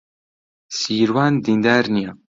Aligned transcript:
سیروان 0.79 1.33
دیندار 1.45 1.85
نییە. 1.95 2.11